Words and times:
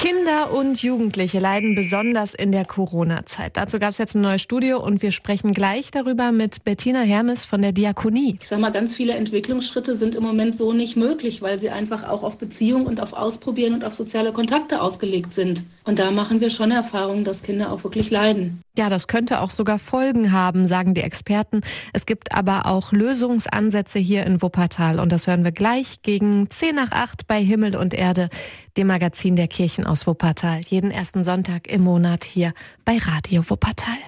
Kinder 0.00 0.50
und 0.54 0.82
Jugendliche 0.82 1.40
leiden 1.40 1.74
besonders 1.74 2.32
in 2.32 2.52
der 2.52 2.64
Corona-Zeit. 2.64 3.58
Dazu 3.58 3.78
gab 3.78 3.90
es 3.90 3.98
jetzt 3.98 4.14
ein 4.14 4.22
neues 4.22 4.40
Studio 4.40 4.82
und 4.82 5.02
wir 5.02 5.12
sprechen 5.12 5.52
gleich 5.52 5.90
darüber 5.90 6.32
mit 6.32 6.64
Bettina 6.64 7.00
Hermes 7.00 7.44
von 7.44 7.60
der 7.60 7.72
Diakonie. 7.72 8.38
Ich 8.40 8.48
sage 8.48 8.62
mal, 8.62 8.72
ganz 8.72 8.96
viele 8.96 9.12
Entwicklungsschritte 9.12 9.96
sind 9.96 10.14
im 10.14 10.22
Moment 10.22 10.56
so 10.56 10.72
nicht 10.72 10.96
möglich, 10.96 11.42
weil 11.42 11.60
sie 11.60 11.68
einfach 11.68 12.08
auch 12.08 12.22
auf 12.22 12.38
Beziehung 12.38 12.86
und 12.86 12.98
auf 12.98 13.12
Ausprobieren 13.12 13.74
und 13.74 13.84
auf 13.84 13.92
soziale 13.92 14.32
Kontakte 14.32 14.80
ausgelegt 14.80 15.34
sind. 15.34 15.64
Und 15.84 15.98
da 15.98 16.10
machen 16.10 16.40
wir 16.40 16.48
schon 16.48 16.70
Erfahrungen, 16.70 17.24
dass 17.24 17.42
Kinder 17.42 17.70
auch 17.70 17.84
wirklich 17.84 18.08
leiden. 18.08 18.62
Ja, 18.80 18.88
das 18.88 19.08
könnte 19.08 19.42
auch 19.42 19.50
sogar 19.50 19.78
Folgen 19.78 20.32
haben, 20.32 20.66
sagen 20.66 20.94
die 20.94 21.02
Experten. 21.02 21.60
Es 21.92 22.06
gibt 22.06 22.34
aber 22.34 22.64
auch 22.64 22.92
Lösungsansätze 22.92 23.98
hier 23.98 24.24
in 24.24 24.40
Wuppertal 24.40 24.98
und 24.98 25.12
das 25.12 25.26
hören 25.26 25.44
wir 25.44 25.52
gleich 25.52 26.00
gegen 26.00 26.48
10 26.48 26.76
nach 26.76 26.90
8 26.90 27.26
bei 27.26 27.44
Himmel 27.44 27.76
und 27.76 27.92
Erde, 27.92 28.30
dem 28.78 28.86
Magazin 28.86 29.36
der 29.36 29.48
Kirchen 29.48 29.86
aus 29.86 30.06
Wuppertal. 30.06 30.62
Jeden 30.66 30.90
ersten 30.90 31.24
Sonntag 31.24 31.68
im 31.68 31.82
Monat 31.82 32.24
hier 32.24 32.54
bei 32.86 32.96
Radio 32.96 33.42
Wuppertal. 33.50 33.98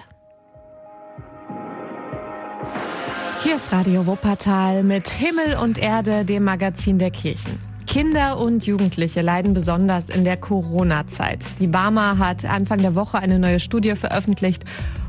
Hier 3.43 3.55
ist 3.57 3.71
Radio 3.71 4.07
Wuppertal 4.07 4.81
mit 4.81 5.07
Himmel 5.07 5.55
und 5.55 5.77
Erde, 5.77 6.25
dem 6.25 6.45
Magazin 6.45 6.97
der 6.97 7.11
Kirchen. 7.11 7.72
Kinder 7.87 8.39
und 8.39 8.65
Jugendliche 8.65 9.21
leiden 9.21 9.53
besonders 9.53 10.09
in 10.09 10.23
der 10.23 10.37
Corona-Zeit. 10.37 11.45
Die 11.59 11.67
Barmer 11.67 12.17
hat 12.17 12.45
Anfang 12.45 12.79
der 12.79 12.95
Woche 12.95 13.19
eine 13.19 13.39
neue 13.39 13.59
Studie 13.59 13.95
veröffentlicht 13.95 14.63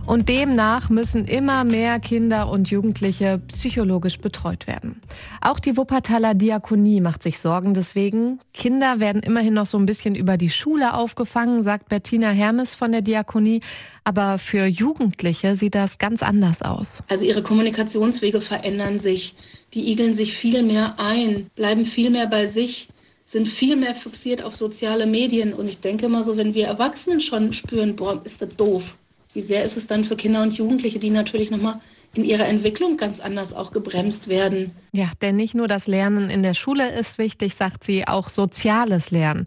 und 0.06 0.28
demnach 0.28 0.90
müssen 0.90 1.24
immer 1.24 1.64
mehr 1.64 1.98
Kinder 1.98 2.50
und 2.50 2.70
Jugendliche 2.70 3.40
psychologisch 3.48 4.18
betreut 4.18 4.66
werden. 4.66 5.00
Auch 5.40 5.58
die 5.58 5.76
Wuppertaler 5.76 6.34
Diakonie 6.34 7.00
macht 7.00 7.22
sich 7.22 7.38
Sorgen 7.38 7.72
deswegen. 7.72 8.38
Kinder 8.52 9.00
werden 9.00 9.22
immerhin 9.22 9.54
noch 9.54 9.66
so 9.66 9.78
ein 9.78 9.86
bisschen 9.86 10.14
über 10.14 10.36
die 10.36 10.50
Schule 10.50 10.94
aufgefangen, 10.94 11.62
sagt 11.62 11.88
Bettina 11.88 12.30
Hermes 12.30 12.74
von 12.74 12.92
der 12.92 13.00
Diakonie. 13.00 13.60
Aber 14.04 14.38
für 14.38 14.66
Jugendliche 14.66 15.56
sieht 15.56 15.74
das 15.74 15.96
ganz 15.96 16.22
anders 16.22 16.60
aus. 16.60 17.02
Also 17.08 17.24
ihre 17.24 17.42
Kommunikationswege 17.42 18.42
verändern 18.42 18.98
sich. 18.98 19.34
Die 19.74 19.90
igeln 19.90 20.14
sich 20.14 20.36
viel 20.36 20.62
mehr 20.62 20.94
ein, 20.98 21.50
bleiben 21.56 21.84
viel 21.84 22.10
mehr 22.10 22.28
bei 22.28 22.46
sich 22.46 22.88
sind 23.34 23.48
viel 23.48 23.74
mehr 23.74 23.96
fixiert 23.96 24.44
auf 24.44 24.54
soziale 24.54 25.06
Medien. 25.06 25.54
Und 25.54 25.66
ich 25.66 25.80
denke 25.80 26.08
mal 26.08 26.24
so, 26.24 26.36
wenn 26.36 26.54
wir 26.54 26.66
Erwachsenen 26.66 27.20
schon 27.20 27.52
spüren, 27.52 27.96
boah, 27.96 28.20
ist 28.24 28.40
das 28.40 28.50
doof, 28.56 28.96
wie 29.32 29.40
sehr 29.40 29.64
ist 29.64 29.76
es 29.76 29.88
dann 29.88 30.04
für 30.04 30.14
Kinder 30.14 30.40
und 30.40 30.56
Jugendliche, 30.56 31.00
die 31.00 31.10
natürlich 31.10 31.50
nochmal 31.50 31.80
in 32.14 32.24
ihrer 32.24 32.46
Entwicklung 32.46 32.96
ganz 32.96 33.18
anders 33.18 33.52
auch 33.52 33.72
gebremst 33.72 34.28
werden. 34.28 34.70
Ja, 34.92 35.10
denn 35.20 35.34
nicht 35.34 35.54
nur 35.54 35.66
das 35.66 35.88
Lernen 35.88 36.30
in 36.30 36.44
der 36.44 36.54
Schule 36.54 36.96
ist 36.96 37.18
wichtig, 37.18 37.56
sagt 37.56 37.82
sie, 37.82 38.06
auch 38.06 38.28
soziales 38.28 39.10
Lernen. 39.10 39.46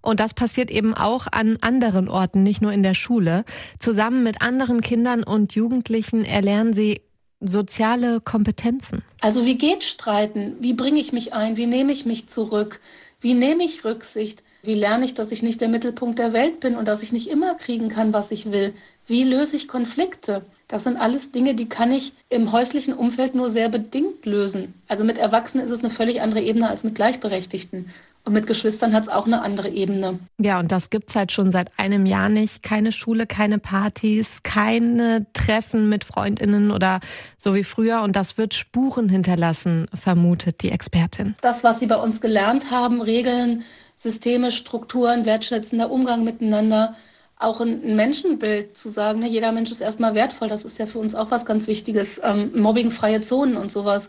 Und 0.00 0.20
das 0.20 0.32
passiert 0.32 0.70
eben 0.70 0.94
auch 0.94 1.26
an 1.30 1.58
anderen 1.60 2.08
Orten, 2.08 2.42
nicht 2.42 2.62
nur 2.62 2.72
in 2.72 2.82
der 2.82 2.94
Schule. 2.94 3.44
Zusammen 3.78 4.22
mit 4.22 4.40
anderen 4.40 4.80
Kindern 4.80 5.24
und 5.24 5.54
Jugendlichen 5.54 6.24
erlernen 6.24 6.72
sie 6.72 7.02
soziale 7.40 8.20
Kompetenzen. 8.20 9.02
Also 9.20 9.44
wie 9.44 9.58
geht 9.58 9.84
Streiten? 9.84 10.56
Wie 10.60 10.74
bringe 10.74 11.00
ich 11.00 11.12
mich 11.12 11.32
ein? 11.32 11.56
Wie 11.56 11.66
nehme 11.66 11.92
ich 11.92 12.06
mich 12.06 12.28
zurück? 12.28 12.80
Wie 13.20 13.34
nehme 13.34 13.64
ich 13.64 13.84
Rücksicht? 13.84 14.42
Wie 14.62 14.74
lerne 14.74 15.04
ich, 15.04 15.14
dass 15.14 15.30
ich 15.30 15.42
nicht 15.42 15.60
der 15.60 15.68
Mittelpunkt 15.68 16.18
der 16.18 16.32
Welt 16.32 16.60
bin 16.60 16.76
und 16.76 16.88
dass 16.88 17.02
ich 17.02 17.12
nicht 17.12 17.28
immer 17.28 17.54
kriegen 17.54 17.88
kann, 17.88 18.12
was 18.12 18.30
ich 18.30 18.50
will? 18.50 18.74
Wie 19.06 19.22
löse 19.22 19.56
ich 19.56 19.68
Konflikte? 19.68 20.44
Das 20.66 20.82
sind 20.82 20.96
alles 20.96 21.30
Dinge, 21.30 21.54
die 21.54 21.68
kann 21.68 21.92
ich 21.92 22.12
im 22.28 22.50
häuslichen 22.50 22.92
Umfeld 22.92 23.36
nur 23.36 23.50
sehr 23.50 23.68
bedingt 23.68 24.26
lösen. 24.26 24.74
Also 24.88 25.04
mit 25.04 25.18
Erwachsenen 25.18 25.64
ist 25.64 25.72
es 25.72 25.84
eine 25.84 25.90
völlig 25.90 26.20
andere 26.20 26.40
Ebene 26.40 26.68
als 26.68 26.82
mit 26.82 26.96
Gleichberechtigten. 26.96 27.90
Und 28.26 28.32
mit 28.32 28.48
Geschwistern 28.48 28.92
hat 28.92 29.04
es 29.04 29.08
auch 29.08 29.26
eine 29.26 29.40
andere 29.40 29.68
Ebene. 29.68 30.18
Ja, 30.38 30.58
und 30.58 30.72
das 30.72 30.90
gibt 30.90 31.10
es 31.10 31.14
halt 31.14 31.30
schon 31.30 31.52
seit 31.52 31.78
einem 31.78 32.06
Jahr 32.06 32.28
nicht. 32.28 32.64
Keine 32.64 32.90
Schule, 32.90 33.24
keine 33.24 33.60
Partys, 33.60 34.42
keine 34.42 35.26
Treffen 35.32 35.88
mit 35.88 36.02
Freundinnen 36.02 36.72
oder 36.72 36.98
so 37.36 37.54
wie 37.54 37.62
früher. 37.62 38.02
Und 38.02 38.16
das 38.16 38.36
wird 38.36 38.54
Spuren 38.54 39.08
hinterlassen, 39.08 39.86
vermutet 39.94 40.62
die 40.62 40.72
Expertin. 40.72 41.36
Das, 41.40 41.62
was 41.62 41.78
Sie 41.78 41.86
bei 41.86 41.94
uns 41.94 42.20
gelernt 42.20 42.68
haben, 42.68 43.00
Regeln, 43.00 43.62
Systeme, 43.96 44.50
Strukturen, 44.50 45.24
wertschätzender 45.24 45.88
Umgang 45.88 46.24
miteinander, 46.24 46.96
auch 47.38 47.60
ein 47.60 47.94
Menschenbild 47.94 48.76
zu 48.76 48.90
sagen, 48.90 49.20
ne, 49.20 49.28
jeder 49.28 49.52
Mensch 49.52 49.70
ist 49.70 49.80
erstmal 49.80 50.16
wertvoll, 50.16 50.48
das 50.48 50.64
ist 50.64 50.78
ja 50.78 50.86
für 50.86 50.98
uns 50.98 51.14
auch 51.14 51.30
was 51.30 51.44
ganz 51.44 51.68
Wichtiges, 51.68 52.20
ähm, 52.24 52.50
mobbingfreie 52.56 53.20
Zonen 53.20 53.56
und 53.56 53.70
sowas, 53.70 54.08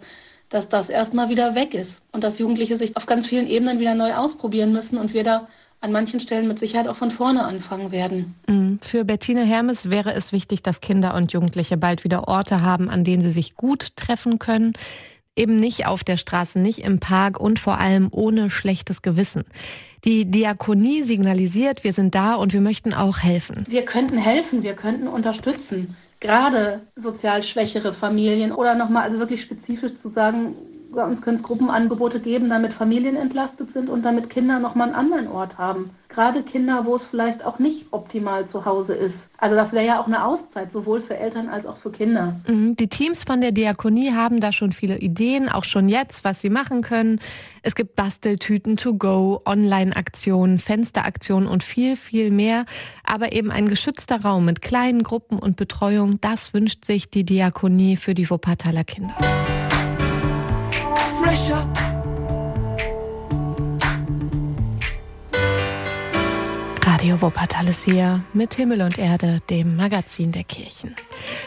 dass 0.49 0.69
das 0.69 0.89
erstmal 0.89 1.29
wieder 1.29 1.55
weg 1.55 1.73
ist 1.73 2.01
und 2.11 2.23
dass 2.23 2.39
Jugendliche 2.39 2.77
sich 2.77 2.95
auf 2.95 3.05
ganz 3.05 3.27
vielen 3.27 3.47
Ebenen 3.47 3.79
wieder 3.79 3.95
neu 3.95 4.13
ausprobieren 4.13 4.71
müssen 4.71 4.97
und 4.97 5.13
wir 5.13 5.23
da 5.23 5.47
an 5.79 5.91
manchen 5.91 6.19
Stellen 6.19 6.47
mit 6.47 6.57
Sicherheit 6.57 6.87
auch 6.87 6.95
von 6.95 7.11
vorne 7.11 7.43
anfangen 7.43 7.91
werden. 7.91 8.35
Mhm. 8.47 8.79
Für 8.81 9.05
Bettina 9.05 9.41
Hermes 9.41 9.89
wäre 9.89 10.13
es 10.13 10.31
wichtig, 10.31 10.63
dass 10.63 10.81
Kinder 10.81 11.13
und 11.13 11.33
Jugendliche 11.33 11.77
bald 11.77 12.03
wieder 12.03 12.27
Orte 12.27 12.61
haben, 12.61 12.89
an 12.89 13.03
denen 13.03 13.21
sie 13.21 13.31
sich 13.31 13.55
gut 13.55 13.95
treffen 13.95 14.39
können. 14.39 14.73
Eben 15.35 15.59
nicht 15.59 15.85
auf 15.85 16.03
der 16.03 16.17
Straße, 16.17 16.59
nicht 16.59 16.79
im 16.79 16.99
Park 16.99 17.39
und 17.39 17.59
vor 17.59 17.77
allem 17.77 18.07
ohne 18.09 18.49
schlechtes 18.49 19.03
Gewissen. 19.03 19.43
Die 20.03 20.25
Diakonie 20.25 21.03
signalisiert, 21.03 21.83
wir 21.83 21.93
sind 21.93 22.15
da 22.15 22.35
und 22.35 22.53
wir 22.53 22.61
möchten 22.61 22.93
auch 22.93 23.19
helfen. 23.19 23.65
Wir 23.67 23.85
könnten 23.85 24.17
helfen, 24.17 24.63
wir 24.63 24.73
könnten 24.73 25.07
unterstützen. 25.07 25.95
Gerade 26.19 26.87
sozial 26.95 27.43
schwächere 27.43 27.93
Familien 27.93 28.51
oder 28.51 28.75
nochmal 28.75 29.03
also 29.03 29.19
wirklich 29.19 29.41
spezifisch 29.41 29.95
zu 29.95 30.09
sagen, 30.09 30.55
bei 30.91 31.03
uns 31.03 31.21
können 31.21 31.37
es 31.37 31.43
Gruppenangebote 31.43 32.19
geben, 32.19 32.49
damit 32.49 32.73
Familien 32.73 33.15
entlastet 33.15 33.71
sind 33.71 33.89
und 33.89 34.03
damit 34.03 34.29
Kinder 34.29 34.59
nochmal 34.59 34.87
einen 34.87 34.95
anderen 34.95 35.27
Ort 35.27 35.57
haben. 35.57 35.91
Gerade 36.09 36.41
Kinder, 36.41 36.85
wo 36.85 36.95
es 36.95 37.05
vielleicht 37.05 37.45
auch 37.45 37.59
nicht 37.59 37.87
optimal 37.91 38.47
zu 38.47 38.65
Hause 38.65 38.93
ist. 38.93 39.29
Also 39.37 39.55
das 39.55 39.73
wäre 39.73 39.85
ja 39.85 40.01
auch 40.01 40.07
eine 40.07 40.25
Auszeit, 40.25 40.71
sowohl 40.71 41.01
für 41.01 41.17
Eltern 41.17 41.49
als 41.49 41.65
auch 41.65 41.77
für 41.77 41.91
Kinder. 41.91 42.39
Mhm, 42.47 42.75
die 42.75 42.87
Teams 42.87 43.23
von 43.23 43.41
der 43.41 43.51
Diakonie 43.51 44.13
haben 44.13 44.39
da 44.39 44.51
schon 44.51 44.71
viele 44.71 44.97
Ideen, 44.97 45.49
auch 45.49 45.63
schon 45.63 45.89
jetzt, 45.89 46.23
was 46.23 46.41
sie 46.41 46.49
machen 46.49 46.81
können. 46.81 47.19
Es 47.61 47.75
gibt 47.75 47.95
Basteltüten 47.95 48.77
to 48.77 48.95
go, 48.95 49.41
Online-Aktionen, 49.45 50.59
Fensteraktionen 50.59 51.47
und 51.47 51.63
viel, 51.63 51.95
viel 51.95 52.31
mehr. 52.31 52.65
Aber 53.03 53.33
eben 53.33 53.51
ein 53.51 53.67
geschützter 53.67 54.21
Raum 54.21 54.45
mit 54.45 54.61
kleinen 54.61 55.03
Gruppen 55.03 55.37
und 55.37 55.57
Betreuung, 55.57 56.19
das 56.21 56.53
wünscht 56.53 56.85
sich 56.85 57.09
die 57.09 57.25
Diakonie 57.25 57.97
für 57.97 58.13
die 58.13 58.29
Wuppertaler 58.29 58.83
Kinder. 58.83 59.15
Radio 66.85 67.21
Wuppertal 67.21 67.67
ist 67.67 67.85
hier 67.85 68.23
mit 68.33 68.55
Himmel 68.55 68.81
und 68.81 68.97
Erde, 68.97 69.39
dem 69.49 69.75
Magazin 69.75 70.31
der 70.31 70.43
Kirchen. 70.43 70.95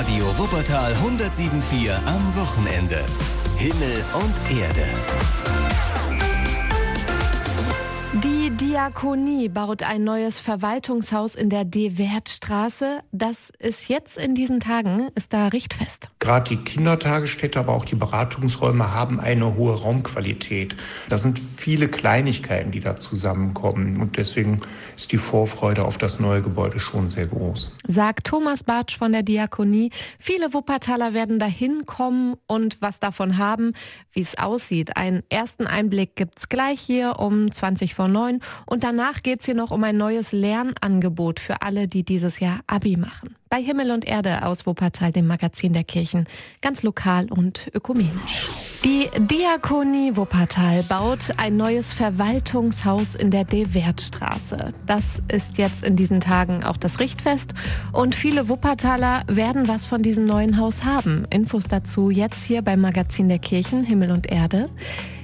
Radio 0.01 0.25
Wuppertal 0.39 0.94
107.4 0.94 1.94
am 2.07 2.36
Wochenende. 2.36 3.06
Himmel 3.57 4.03
und 4.15 4.59
Erde. 4.59 4.88
Die 8.24 8.50
Diakonie 8.50 9.48
baut 9.48 9.83
ein 9.83 10.03
neues 10.03 10.39
Verwaltungshaus 10.39 11.36
in 11.36 11.51
der 11.51 11.65
De-Wert-Straße. 11.65 13.01
Das 13.12 13.51
ist 13.59 13.89
jetzt 13.89 14.18
in 14.18 14.33
diesen 14.33 14.59
Tagen, 14.59 15.09
ist 15.13 15.33
da 15.33 15.50
richtfest. 15.50 16.10
Gerade 16.21 16.56
die 16.56 16.63
Kindertagesstätte, 16.63 17.57
aber 17.59 17.73
auch 17.73 17.83
die 17.83 17.95
Beratungsräume 17.95 18.94
haben 18.94 19.19
eine 19.19 19.56
hohe 19.56 19.73
Raumqualität. 19.73 20.75
Das 21.09 21.23
sind 21.23 21.41
viele 21.57 21.88
Kleinigkeiten, 21.88 22.69
die 22.69 22.79
da 22.79 22.95
zusammenkommen. 22.95 24.00
Und 24.00 24.18
deswegen 24.18 24.62
ist 24.95 25.12
die 25.12 25.18
Vorfreude 25.18 25.83
auf 25.83 25.97
das 25.97 26.19
neue 26.19 26.44
Gebäude 26.44 26.79
schon 26.79 27.09
sehr 27.09 27.25
groß. 27.25 27.71
Sagt 27.88 28.27
Thomas 28.27 28.63
Bartsch 28.63 28.95
von 28.95 29.12
der 29.12 29.23
Diakonie. 29.23 29.89
Viele 30.19 30.53
Wuppertaler 30.53 31.15
werden 31.15 31.39
da 31.39 31.47
hinkommen 31.47 32.35
und 32.45 32.83
was 32.83 33.00
davon 33.00 33.39
haben, 33.39 33.74
wie 34.12 34.21
es 34.21 34.38
aussieht. 34.38 34.97
Einen 34.97 35.24
ersten 35.29 35.65
Einblick 35.65 36.15
gibt's 36.15 36.50
gleich 36.50 36.79
hier 36.79 37.17
um 37.17 37.51
20 37.51 37.95
vor 37.95 38.07
9. 38.07 38.41
Und 38.67 38.83
danach 38.83 39.24
geht's 39.24 39.45
hier 39.45 39.56
noch 39.56 39.71
um 39.71 39.83
ein 39.83 39.97
neues 39.97 40.33
Lernangebot 40.33 41.39
für 41.39 41.63
alle, 41.63 41.88
die 41.88 42.03
dieses 42.03 42.39
Jahr 42.39 42.59
Abi 42.67 42.95
machen. 42.95 43.40
Bei 43.51 43.62
Himmel 43.62 43.92
und 43.92 44.07
Erde 44.07 44.45
aus 44.45 44.65
Wuppertal, 44.65 45.12
dem 45.12 45.27
Magazin 45.27 45.74
der 45.74 45.83
Kirchen. 45.83 46.25
Ganz 46.62 46.83
lokal 46.83 47.30
und 47.30 47.69
ökumenisch. 47.74 48.48
Die 48.86 49.09
Diakonie 49.18 50.15
Wuppertal 50.15 50.83
baut 50.83 51.31
ein 51.36 51.57
neues 51.57 51.92
Verwaltungshaus 51.92 53.13
in 53.13 53.30
der 53.30 53.44
De-Wert-Straße. 53.44 54.69
Das 54.86 55.21
ist 55.27 55.57
jetzt 55.57 55.83
in 55.83 55.98
diesen 55.98 56.21
Tagen 56.21 56.63
auch 56.63 56.77
das 56.77 57.01
Richtfest. 57.01 57.53
Und 57.92 58.15
viele 58.15 58.48
Wuppertaler 58.48 59.24
werden 59.27 59.68
was 59.68 59.86
von 59.86 60.01
diesem 60.01 60.24
neuen 60.24 60.57
Haus 60.57 60.86
haben. 60.86 61.25
Infos 61.30 61.65
dazu 61.65 62.09
jetzt 62.09 62.44
hier 62.44 62.62
beim 62.62 62.80
Magazin 62.80 63.27
der 63.27 63.39
Kirchen 63.39 63.83
Himmel 63.83 64.12
und 64.12 64.31
Erde. 64.31 64.69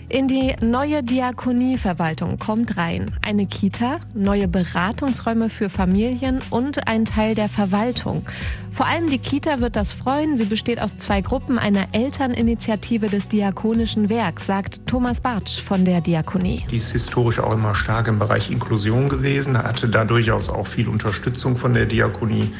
In 0.10 0.30
die 0.30 0.56
neue 0.62 1.04
Diakonieverwaltung 1.04 2.40
kommt 2.40 2.78
rein 2.78 3.12
eine 3.26 3.46
Kita, 3.46 4.00
neue 4.14 4.48
Beratungsräume 4.48 5.50
für 5.50 5.70
Familien 5.70 6.40
und 6.50 6.88
ein 6.88 7.04
Teil 7.04 7.36
der 7.36 7.50
Verwaltung. 7.50 8.26
Vor 8.72 8.86
allem 8.86 9.10
die 9.10 9.18
Kita 9.18 9.60
wird 9.60 9.76
das 9.76 9.92
freuen. 9.92 10.38
Sie 10.38 10.46
besteht 10.46 10.80
aus 10.80 10.96
zwei 10.96 11.20
Gruppen 11.20 11.60
einer 11.60 11.88
Elterninitiative 11.92 13.08
des 13.08 13.28
Diakonischen 13.28 14.10
Werks, 14.10 14.46
sagt 14.46 14.88
Thomas 14.88 15.20
Bartsch 15.20 15.60
von 15.62 15.84
der 15.84 16.00
Diakonie. 16.00 16.66
Die 16.72 16.78
ist 16.78 16.94
historisch 16.94 17.40
auch 17.40 17.52
immer 17.52 17.76
stark 17.76 18.08
im 18.08 18.18
Bereich 18.18 18.50
Inklusion 18.50 19.10
gewesen, 19.10 19.58
hatte 19.58 19.90
da 19.90 20.06
durchaus 20.06 20.48
auch 20.48 20.68
viel 20.68 20.88
Unterstützung 20.88 21.58
von 21.58 21.74
der 21.74 21.86
Diakonie. 21.86 22.54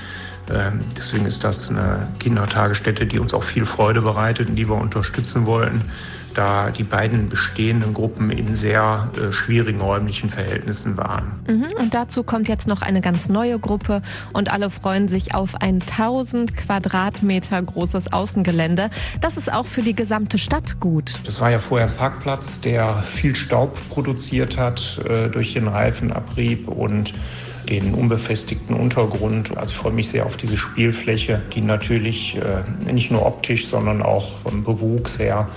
Ähm, 0.52 0.80
Deswegen 0.98 1.26
ist 1.26 1.44
das 1.44 1.70
eine 1.70 2.08
Kindertagesstätte, 2.20 3.06
die 3.06 3.20
uns 3.20 3.34
auch 3.34 3.44
viel 3.44 3.66
Freude 3.66 4.02
bereitet 4.02 4.50
und 4.50 4.56
die 4.56 4.68
wir 4.68 4.76
unterstützen 4.76 5.46
wollten, 5.46 5.82
da 6.38 6.70
die 6.70 6.84
beiden 6.84 7.30
bestehenden 7.30 7.94
Gruppen 7.94 8.30
in 8.30 8.54
sehr 8.54 9.10
äh, 9.18 9.32
schwierigen 9.32 9.82
räumlichen 9.82 10.30
Verhältnissen 10.30 10.96
waren. 10.96 11.40
Mhm, 11.48 11.66
Und 11.80 11.94
dazu 11.94 12.24
kommt 12.24 12.48
jetzt 12.48 12.68
noch 12.68 12.82
eine 12.84 13.02
ganz 13.02 13.28
neue 13.28 13.58
Gruppe 13.58 14.04
und 14.34 14.52
alle 14.52 14.70
freuen 14.70 15.08
sich 15.08 15.34
auf 15.34 15.56
ein 15.56 15.82
1000 15.82 16.56
Quadratmeter 16.56 17.62
großes 17.62 18.14
Außengelände. 18.14 18.92
Das 19.20 19.38
ist 19.38 19.52
auch 19.52 19.66
für 19.66 19.82
die 19.82 19.96
gesamte 19.96 20.38
Stadt 20.38 20.80
gut. 20.80 21.16
Das 21.26 21.42
war 21.42 21.50
ja 21.50 21.60
vorher 21.60 21.88
ein 21.88 21.96
Parkplatz, 21.96 22.62
der 22.62 22.98
viel 23.08 23.36
Staub 23.36 23.78
produziert 23.90 24.58
hat 24.58 25.02
äh, 25.10 25.30
durch 25.30 25.54
den 25.54 25.68
Reifenabrieb 25.68 26.68
und 26.68 27.14
den 27.70 27.94
unbefestigten 27.94 28.76
Untergrund. 28.76 29.58
Also 29.58 29.72
ich 29.72 29.78
freue 29.78 29.94
mich 29.94 30.10
sehr 30.10 30.26
auf 30.26 30.38
diese 30.38 30.58
Spielfläche, 30.58 31.42
die 31.54 31.62
natürlich 31.62 32.38
äh, 32.38 32.92
nicht 32.92 33.12
nur 33.12 33.26
optisch, 33.26 33.68
sondern 33.68 34.02
auch 34.02 34.38
vom 34.40 34.64
Bewuchs 34.64 35.20
her 35.20 35.48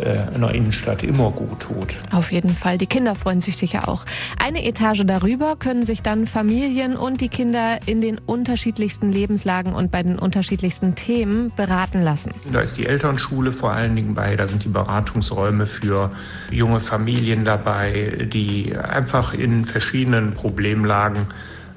äh, 0.00 0.34
in 0.34 0.42
der 0.42 0.54
Innenstadt 0.54 1.02
immer 1.02 1.30
gut 1.30 1.60
tut. 1.60 1.96
Auf 2.12 2.30
jeden 2.30 2.50
Fall. 2.50 2.78
Die 2.78 2.86
Kinder 2.86 3.14
freuen 3.14 3.40
sich 3.40 3.56
sicher 3.56 3.88
auch. 3.88 4.04
Eine 4.42 4.64
Etage 4.64 5.02
darüber 5.04 5.56
können 5.56 5.84
sich 5.84 6.02
dann 6.02 6.26
Familien 6.26 6.96
und 6.96 7.20
die 7.20 7.28
Kinder 7.28 7.78
in 7.86 8.00
den 8.00 8.18
unterschiedlichsten 8.18 9.10
Lebenslagen 9.10 9.72
und 9.72 9.90
bei 9.90 10.02
den 10.02 10.18
unterschiedlichsten 10.18 10.94
Themen 10.94 11.52
beraten 11.56 12.02
lassen. 12.02 12.32
Da 12.52 12.60
ist 12.60 12.76
die 12.76 12.86
Elternschule 12.86 13.50
vor 13.50 13.72
allen 13.72 13.96
Dingen 13.96 14.14
bei, 14.14 14.36
da 14.36 14.46
sind 14.46 14.64
die 14.64 14.68
Beratungsräume 14.68 15.66
für 15.66 16.12
junge 16.50 16.80
Familien 16.80 17.44
dabei, 17.44 18.28
die 18.32 18.76
einfach 18.76 19.34
in 19.34 19.64
verschiedenen 19.64 20.32
Problemlagen 20.32 21.26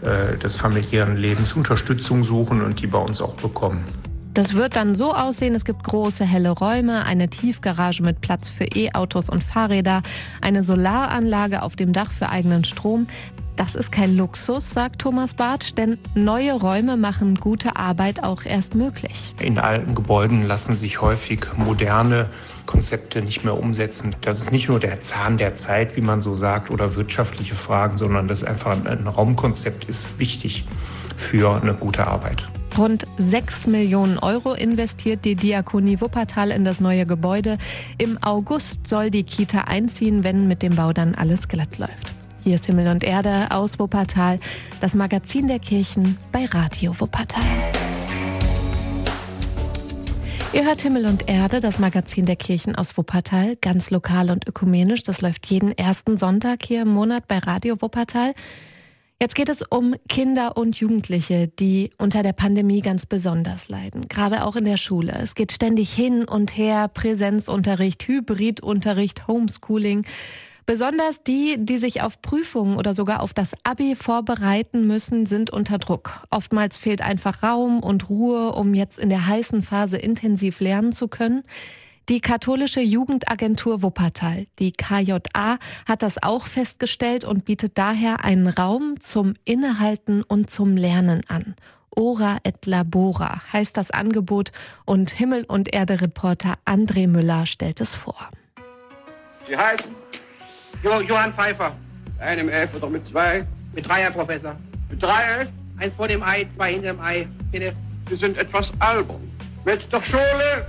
äh, 0.03 0.37
des 0.37 0.55
familiären 0.55 1.17
Lebens 1.17 1.53
Unterstützung 1.53 2.23
suchen 2.23 2.61
und 2.61 2.81
die 2.81 2.87
bei 2.87 2.99
uns 2.99 3.21
auch 3.21 3.35
bekommen. 3.35 3.83
Das 4.33 4.53
wird 4.53 4.77
dann 4.77 4.95
so 4.95 5.13
aussehen, 5.13 5.55
es 5.55 5.65
gibt 5.65 5.83
große 5.83 6.23
helle 6.23 6.51
Räume, 6.51 7.05
eine 7.05 7.29
Tiefgarage 7.29 8.01
mit 8.01 8.21
Platz 8.21 8.47
für 8.47 8.63
E-Autos 8.63 9.27
und 9.27 9.43
Fahrräder, 9.43 10.03
eine 10.39 10.63
Solaranlage 10.63 11.61
auf 11.63 11.75
dem 11.75 11.91
Dach 11.91 12.11
für 12.11 12.29
eigenen 12.29 12.63
Strom. 12.63 13.07
Das 13.61 13.75
ist 13.75 13.91
kein 13.91 14.17
Luxus, 14.17 14.71
sagt 14.71 15.03
Thomas 15.03 15.35
Bartsch, 15.35 15.73
denn 15.77 15.99
neue 16.15 16.53
Räume 16.53 16.97
machen 16.97 17.35
gute 17.35 17.75
Arbeit 17.75 18.23
auch 18.23 18.43
erst 18.43 18.73
möglich. 18.73 19.35
In 19.39 19.59
alten 19.59 19.93
Gebäuden 19.93 20.47
lassen 20.47 20.75
sich 20.75 20.99
häufig 20.99 21.45
moderne 21.57 22.27
Konzepte 22.65 23.21
nicht 23.21 23.43
mehr 23.43 23.55
umsetzen. 23.55 24.15
Das 24.21 24.41
ist 24.41 24.51
nicht 24.51 24.67
nur 24.67 24.79
der 24.79 24.99
Zahn 25.01 25.37
der 25.37 25.53
Zeit, 25.53 25.95
wie 25.95 26.01
man 26.01 26.23
so 26.23 26.33
sagt, 26.33 26.71
oder 26.71 26.95
wirtschaftliche 26.95 27.53
Fragen, 27.53 27.99
sondern 27.99 28.27
das 28.27 28.41
ist 28.41 28.47
einfach 28.47 28.83
ein 28.83 29.05
Raumkonzept 29.05 29.85
ist 29.85 30.17
wichtig 30.17 30.65
für 31.15 31.61
eine 31.61 31.75
gute 31.75 32.07
Arbeit. 32.07 32.49
Rund 32.75 33.05
6 33.19 33.67
Millionen 33.67 34.17
Euro 34.17 34.53
investiert 34.53 35.23
die 35.23 35.35
Diakonie 35.35 36.01
Wuppertal 36.01 36.49
in 36.49 36.65
das 36.65 36.79
neue 36.79 37.05
Gebäude. 37.05 37.59
Im 37.99 38.17
August 38.23 38.87
soll 38.87 39.11
die 39.11 39.23
Kita 39.23 39.65
einziehen, 39.65 40.23
wenn 40.23 40.47
mit 40.47 40.63
dem 40.63 40.75
Bau 40.75 40.93
dann 40.93 41.13
alles 41.13 41.47
glatt 41.47 41.77
läuft. 41.77 42.20
Hier 42.43 42.55
ist 42.55 42.65
Himmel 42.65 42.87
und 42.87 43.03
Erde 43.03 43.51
aus 43.51 43.77
Wuppertal, 43.77 44.39
das 44.79 44.95
Magazin 44.95 45.47
der 45.47 45.59
Kirchen 45.59 46.17
bei 46.31 46.45
Radio 46.45 46.99
Wuppertal. 46.99 47.43
Ihr 50.51 50.65
hört 50.65 50.81
Himmel 50.81 51.05
und 51.05 51.29
Erde, 51.29 51.59
das 51.59 51.77
Magazin 51.77 52.25
der 52.25 52.35
Kirchen 52.35 52.75
aus 52.75 52.97
Wuppertal, 52.97 53.57
ganz 53.57 53.91
lokal 53.91 54.31
und 54.31 54.47
ökumenisch. 54.47 55.03
Das 55.03 55.21
läuft 55.21 55.45
jeden 55.45 55.77
ersten 55.77 56.17
Sonntag 56.17 56.65
hier 56.65 56.81
im 56.81 56.87
Monat 56.87 57.27
bei 57.27 57.37
Radio 57.37 57.79
Wuppertal. 57.79 58.33
Jetzt 59.19 59.35
geht 59.35 59.49
es 59.49 59.61
um 59.61 59.93
Kinder 60.09 60.57
und 60.57 60.79
Jugendliche, 60.79 61.47
die 61.47 61.91
unter 61.99 62.23
der 62.23 62.33
Pandemie 62.33 62.81
ganz 62.81 63.05
besonders 63.05 63.69
leiden, 63.69 64.07
gerade 64.09 64.45
auch 64.45 64.55
in 64.55 64.65
der 64.65 64.77
Schule. 64.77 65.13
Es 65.21 65.35
geht 65.35 65.51
ständig 65.51 65.93
hin 65.93 66.25
und 66.25 66.57
her, 66.57 66.87
Präsenzunterricht, 66.87 68.07
Hybridunterricht, 68.07 69.27
Homeschooling. 69.27 70.05
Besonders 70.65 71.23
die, 71.23 71.57
die 71.59 71.77
sich 71.77 72.01
auf 72.01 72.21
Prüfungen 72.21 72.77
oder 72.77 72.93
sogar 72.93 73.21
auf 73.21 73.33
das 73.33 73.53
Abi 73.63 73.95
vorbereiten 73.95 74.87
müssen, 74.87 75.25
sind 75.25 75.49
unter 75.49 75.77
Druck. 75.77 76.23
Oftmals 76.29 76.77
fehlt 76.77 77.01
einfach 77.01 77.43
Raum 77.43 77.81
und 77.81 78.09
Ruhe, 78.09 78.53
um 78.53 78.73
jetzt 78.73 78.99
in 78.99 79.09
der 79.09 79.27
heißen 79.27 79.63
Phase 79.63 79.97
intensiv 79.97 80.59
lernen 80.59 80.91
zu 80.91 81.07
können. 81.07 81.43
Die 82.09 82.19
katholische 82.19 82.81
Jugendagentur 82.81 83.83
Wuppertal, 83.83 84.47
die 84.59 84.71
KJA, 84.71 85.57
hat 85.87 86.01
das 86.01 86.21
auch 86.21 86.47
festgestellt 86.47 87.23
und 87.23 87.45
bietet 87.45 87.77
daher 87.77 88.23
einen 88.23 88.47
Raum 88.47 88.99
zum 88.99 89.35
Innehalten 89.45 90.23
und 90.23 90.49
zum 90.49 90.75
Lernen 90.75 91.21
an. 91.27 91.55
Ora 91.95 92.37
et 92.43 92.65
Labora 92.65 93.41
heißt 93.51 93.77
das 93.77 93.91
Angebot 93.91 94.51
und 94.85 95.11
Himmel 95.11 95.43
und 95.43 95.73
Erde 95.73 96.01
Reporter 96.01 96.55
André 96.65 97.07
Müller 97.07 97.45
stellt 97.45 97.81
es 97.81 97.95
vor. 97.95 98.29
Sie 99.47 99.55
heißen 99.55 99.93
jo 100.83 101.01
Johann 101.01 101.33
Pfeiffer. 101.33 101.75
Einem 102.19 102.49
Elf 102.49 102.73
oder 102.75 102.89
mit 102.89 103.05
zwei? 103.05 103.45
Mit 103.73 103.87
drei, 103.87 104.01
Herr 104.01 104.11
Professor. 104.11 104.55
Mit 104.89 105.01
drei? 105.01 105.47
Eins 105.77 105.95
vor 105.95 106.07
dem 106.07 106.21
Ei, 106.21 106.47
zwei 106.55 106.73
hinter 106.73 106.93
dem 106.93 107.01
Ei. 107.01 107.27
Bitte. 107.51 107.73
Sie 108.07 108.15
sind 108.15 108.37
etwas 108.37 108.71
albern. 108.79 109.21
Mit 109.65 109.91
der 109.91 110.03
Schule 110.03 110.67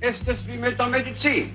ist 0.00 0.26
es 0.28 0.46
wie 0.46 0.56
mit 0.56 0.78
der 0.78 0.88
Medizin. 0.88 1.52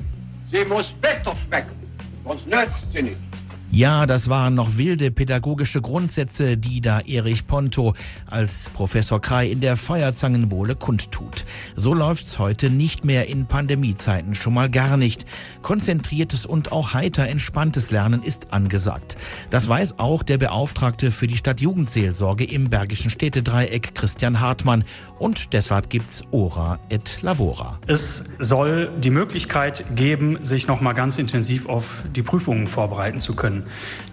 Sie 0.51 0.63
muss 0.66 0.92
bitter 1.01 1.36
schmecken, 1.46 1.75
sonst 2.24 2.48
nützt 2.48 2.92
sie 2.94 3.01
nicht. 3.01 3.27
Ja, 3.70 4.06
das 4.06 4.30
waren 4.30 4.56
noch 4.56 4.78
wilde 4.78 5.12
pädagogische 5.12 5.82
Grundsätze, 5.82 6.56
die 6.56 6.80
da 6.80 7.02
Erich 7.02 7.48
Ponto 7.48 7.96
als 8.26 8.70
Professor 8.70 9.22
Krei 9.22 9.52
in 9.52 9.60
der 9.60 9.76
Feuerzangenbowle 9.76 10.76
kundtut. 10.76 11.44
So 11.76 11.94
läuft's 11.94 12.40
heute 12.40 12.70
nicht 12.70 13.04
mehr 13.04 13.28
in 13.28 13.46
Pandemiezeiten, 13.46 14.36
schon 14.36 14.54
mal 14.54 14.70
gar 14.70 14.96
nicht. 14.96 15.26
Konzentriertes 15.62 16.46
und 16.46 16.72
auch 16.72 16.94
heiter 16.94 17.28
entspanntes 17.28 17.92
Lernen 17.92 18.24
ist 18.24 18.54
angesagt. 18.54 19.18
Das 19.50 19.68
weiß 19.68 20.00
auch 20.00 20.24
der 20.24 20.38
Beauftragte 20.38 21.12
für 21.12 21.28
die 21.28 21.38
Stadtjugendseelsorge 21.38 22.46
im 22.46 22.70
Bergischen 22.70 23.12
Städtedreieck, 23.12 23.94
Christian 23.94 24.40
Hartmann. 24.40 24.86
Und 25.20 25.52
deshalb 25.52 25.90
gibt's 25.90 26.24
Ora 26.32 26.80
et 26.90 27.22
Labora. 27.22 27.80
Es 27.88 28.24
soll 28.40 28.92
die 28.98 29.10
Möglichkeit 29.10 29.84
geben, 29.94 30.38
sich 30.42 30.68
noch 30.68 30.80
mal 30.80 30.94
ganz 30.94 31.18
intensiv 31.18 31.68
auf 31.68 32.04
die 32.16 32.24
Prüfungen 32.24 32.68
vorbereiten 32.68 33.20
zu 33.20 33.36
können. 33.36 33.57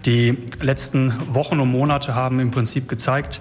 Die 0.07 0.39
letzten 0.61 1.15
Wochen 1.35 1.61
und 1.61 1.71
Monate 1.71 2.15
haben 2.15 2.41
im 2.41 2.51
Prinzip 2.51 2.89
gezeigt, 2.89 3.41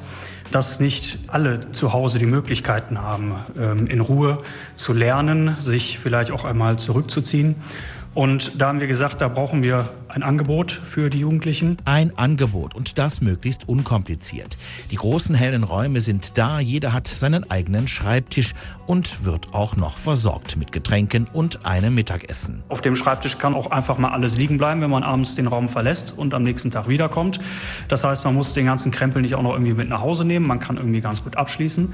dass 0.51 0.79
nicht 0.79 1.19
alle 1.27 1.71
zu 1.71 1.93
Hause 1.93 2.19
die 2.19 2.25
Möglichkeiten 2.25 3.01
haben, 3.01 3.35
ähm, 3.59 3.87
in 3.87 4.01
Ruhe 4.01 4.43
zu 4.75 4.93
lernen, 4.93 5.55
sich 5.59 5.99
vielleicht 5.99 6.31
auch 6.31 6.45
einmal 6.45 6.77
zurückzuziehen. 6.77 7.55
Und 8.13 8.61
da 8.61 8.67
haben 8.67 8.79
wir 8.79 8.87
gesagt, 8.87 9.21
da 9.21 9.27
brauchen 9.27 9.63
wir 9.63 9.89
ein 10.13 10.21
Angebot 10.21 10.71
für 10.71 11.09
die 11.09 11.19
Jugendlichen. 11.19 11.77
Ein 11.85 12.15
Angebot 12.17 12.75
und 12.75 12.99
das 12.99 13.21
möglichst 13.21 13.67
unkompliziert. 13.67 14.57
Die 14.91 14.95
großen 14.95 15.33
hellen 15.33 15.63
Räume 15.63 16.01
sind 16.01 16.37
da, 16.37 16.59
jeder 16.59 16.93
hat 16.93 17.07
seinen 17.07 17.49
eigenen 17.49 17.87
Schreibtisch 17.87 18.53
und 18.85 19.25
wird 19.25 19.55
auch 19.55 19.75
noch 19.75 19.97
versorgt 19.97 20.55
mit 20.55 20.71
Getränken 20.71 21.27
und 21.33 21.65
einem 21.65 21.95
Mittagessen. 21.95 22.61
Auf 22.69 22.81
dem 22.81 22.95
Schreibtisch 22.95 23.39
kann 23.39 23.55
auch 23.55 23.71
einfach 23.71 23.97
mal 23.97 24.11
alles 24.11 24.37
liegen 24.37 24.59
bleiben, 24.59 24.81
wenn 24.81 24.91
man 24.91 25.03
abends 25.03 25.33
den 25.33 25.47
Raum 25.47 25.67
verlässt 25.67 26.15
und 26.15 26.35
am 26.35 26.43
nächsten 26.43 26.69
Tag 26.69 26.87
wiederkommt. 26.87 27.39
Das 27.87 28.03
heißt, 28.03 28.23
man 28.23 28.35
muss 28.35 28.53
den 28.53 28.67
ganzen 28.67 28.91
Krempel 28.91 29.23
nicht 29.23 29.33
auch 29.33 29.41
noch 29.41 29.53
irgendwie 29.53 29.73
mit 29.73 29.89
nach 29.89 30.01
Hause 30.01 30.25
nehmen, 30.25 30.45
man 30.45 30.59
kann 30.59 30.77
irgendwie 30.77 31.01
ganz 31.01 31.23
gut 31.23 31.37
abschließen. 31.37 31.91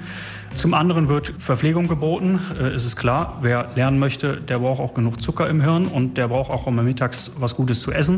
Zum 0.56 0.74
anderen 0.74 1.08
wird 1.08 1.34
Verpflegung 1.40 1.88
geboten. 1.88 2.42
Äh, 2.60 2.70
es 2.70 2.84
ist 2.84 2.96
klar, 2.96 3.38
wer 3.42 3.70
lernen 3.76 4.00
möchte, 4.00 4.42
der 4.42 4.60
braucht 4.60 4.82
auch 4.82 4.94
genug 4.94 5.22
Zucker 5.22 5.48
im 5.48 5.62
Hirn 5.62 5.86
und 5.86 6.18
der 6.18 6.28
braucht 6.28 6.52
auch 6.52 6.68
immer 6.68 6.84
mittags 6.84 7.32
was 7.38 7.56
Gutes 7.56 7.82
zu 7.82 7.92
essen 7.92 8.09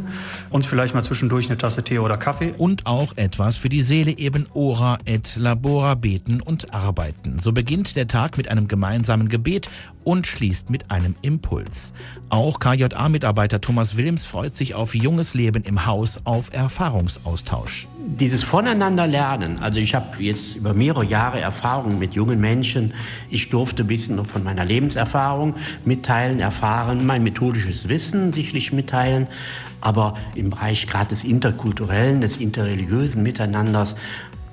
und 0.49 0.65
vielleicht 0.65 0.93
mal 0.93 1.03
zwischendurch 1.03 1.47
eine 1.47 1.57
Tasse 1.57 1.83
Tee 1.83 1.99
oder 1.99 2.17
Kaffee. 2.17 2.53
Und 2.57 2.85
auch 2.85 3.13
etwas 3.17 3.57
für 3.57 3.69
die 3.69 3.81
Seele 3.81 4.17
eben 4.17 4.47
Ora 4.53 4.97
et 5.05 5.35
Labora 5.35 5.95
beten 5.95 6.41
und 6.41 6.73
arbeiten. 6.73 7.39
So 7.39 7.51
beginnt 7.51 7.95
der 7.95 8.07
Tag 8.07 8.37
mit 8.37 8.47
einem 8.47 8.67
gemeinsamen 8.67 9.29
Gebet 9.29 9.69
und 10.03 10.27
schließt 10.27 10.69
mit 10.69 10.91
einem 10.91 11.15
Impuls. 11.21 11.93
Auch 12.29 12.59
KJA-Mitarbeiter 12.59 13.61
Thomas 13.61 13.97
Wilms 13.97 14.25
freut 14.25 14.55
sich 14.55 14.75
auf 14.75 14.95
junges 14.95 15.33
Leben 15.33 15.63
im 15.63 15.85
Haus, 15.85 16.19
auf 16.23 16.53
Erfahrungsaustausch. 16.53 17.87
Dieses 17.99 18.43
Voneinander 18.43 19.07
lernen, 19.07 19.59
also 19.59 19.79
ich 19.79 19.95
habe 19.95 20.21
jetzt 20.23 20.55
über 20.55 20.73
mehrere 20.73 21.05
Jahre 21.05 21.39
Erfahrung 21.39 21.99
mit 21.99 22.13
jungen 22.13 22.39
Menschen. 22.39 22.93
Ich 23.29 23.49
durfte 23.49 23.83
ein 23.83 23.87
bisschen 23.87 24.23
von 24.25 24.43
meiner 24.43 24.65
Lebenserfahrung 24.65 25.55
mitteilen, 25.85 26.39
erfahren, 26.39 27.05
mein 27.05 27.23
methodisches 27.23 27.87
Wissen 27.87 28.33
sicherlich 28.33 28.73
mitteilen. 28.73 29.27
Aber 29.81 30.15
im 30.35 30.51
Bereich 30.51 30.87
gerade 30.87 31.09
des 31.09 31.23
interkulturellen, 31.23 32.21
des 32.21 32.37
interreligiösen 32.37 33.23
Miteinanders, 33.23 33.95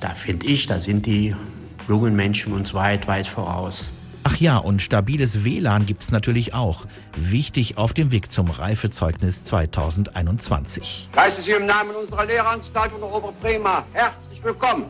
da 0.00 0.10
finde 0.10 0.46
ich, 0.46 0.66
da 0.66 0.80
sind 0.80 1.06
die 1.06 1.34
jungen 1.88 2.16
Menschen 2.16 2.52
uns 2.52 2.74
weit, 2.74 3.08
weit 3.08 3.26
voraus. 3.26 3.90
Ach 4.38 4.40
ja, 4.40 4.58
und 4.58 4.80
stabiles 4.80 5.42
WLAN 5.42 5.84
gibt's 5.84 6.12
natürlich 6.12 6.54
auch. 6.54 6.86
Wichtig 7.16 7.76
auf 7.76 7.92
dem 7.92 8.12
Weg 8.12 8.30
zum 8.30 8.48
Reifezeugnis 8.48 9.42
2021. 9.42 11.08
Ich 11.10 11.18
heiße 11.18 11.42
Sie 11.42 11.50
im 11.50 11.66
Namen 11.66 11.90
unserer 11.90 12.24
Lehranstalt 12.24 12.92
und 12.92 13.00
der 13.00 13.12
Oberbremer 13.12 13.84
herzlich 13.92 14.44
willkommen. 14.44 14.84